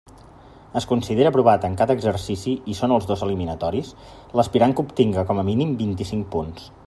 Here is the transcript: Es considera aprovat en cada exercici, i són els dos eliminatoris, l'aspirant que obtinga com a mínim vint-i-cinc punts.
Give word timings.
Es 0.79 0.87
considera 0.91 1.31
aprovat 1.31 1.67
en 1.69 1.75
cada 1.81 1.95
exercici, 1.99 2.55
i 2.73 2.77
són 2.79 2.95
els 2.97 3.05
dos 3.11 3.23
eliminatoris, 3.27 3.93
l'aspirant 4.41 4.75
que 4.79 4.87
obtinga 4.87 5.27
com 5.33 5.43
a 5.43 5.47
mínim 5.53 5.77
vint-i-cinc 5.83 6.31
punts. 6.37 6.71